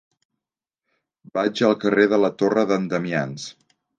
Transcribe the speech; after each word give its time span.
Vaig 1.37 1.61
al 1.69 1.77
carrer 1.85 2.07
de 2.15 2.21
la 2.23 2.33
Torre 2.39 2.65
d'en 2.73 2.91
Damians. 2.95 3.49